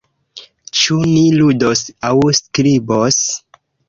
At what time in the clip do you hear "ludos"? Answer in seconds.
1.39-1.83